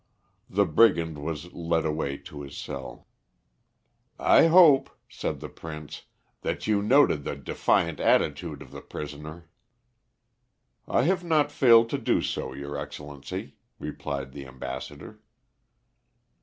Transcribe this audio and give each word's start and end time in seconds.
The 0.49 0.65
brigand 0.65 1.19
was 1.23 1.53
led 1.53 1.85
away 1.85 2.17
to 2.17 2.41
his 2.41 2.57
cell. 2.57 3.07
"I 4.17 4.47
hope," 4.47 4.89
said 5.07 5.41
the 5.41 5.47
Prince, 5.47 6.05
"that 6.41 6.65
you 6.65 6.81
noted 6.81 7.23
the 7.23 7.35
defiant 7.35 7.99
attitude 7.99 8.63
of 8.63 8.71
the 8.71 8.81
prisoner." 8.81 9.47
"I 10.87 11.03
have 11.03 11.23
not 11.23 11.51
failed 11.51 11.91
to 11.91 11.99
do 11.99 12.23
so, 12.23 12.51
your 12.51 12.77
Excellency," 12.77 13.57
replied 13.77 14.31
the 14.31 14.47
ambassador. 14.47 15.19